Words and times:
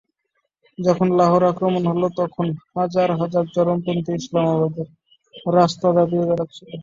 যখন 0.79 1.07
লাহোর 1.19 1.43
আক্রমণ 1.45 1.83
হলো, 1.91 2.07
তখন 2.19 2.45
হাজার 2.75 3.09
হাজার 3.19 3.45
চরমপন্থী 3.55 4.11
ইসলামাবাদের 4.15 4.87
রাস্তা 5.53 5.87
দাপিয়ে 5.95 6.27
বেড়াচ্ছিল। 6.29 6.69